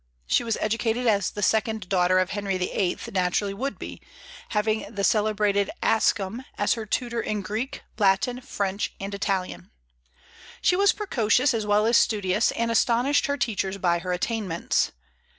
She 0.25 0.43
was 0.43 0.57
educated 0.59 1.05
as 1.05 1.29
the 1.29 1.43
second 1.43 1.87
daughter 1.87 2.17
of 2.17 2.31
Henry 2.31 2.57
VIII. 2.57 2.97
naturally 3.13 3.53
would 3.53 3.77
be, 3.77 4.01
having 4.49 4.83
the 4.91 5.03
celebrated 5.03 5.69
Ascham 5.83 6.43
as 6.57 6.73
her 6.73 6.87
tutor 6.87 7.21
in 7.21 7.41
Greek, 7.43 7.83
Latin, 7.99 8.41
French, 8.41 8.93
and 8.99 9.13
Italian. 9.13 9.69
She 10.59 10.75
was 10.75 10.91
precocious 10.91 11.53
as 11.53 11.67
well 11.67 11.85
as 11.85 11.97
studious, 11.97 12.49
and 12.53 12.71
astonished 12.71 13.27
her 13.27 13.37
teachers 13.37 13.77
by 13.77 13.99
her 13.99 14.11
attainments. 14.11 14.91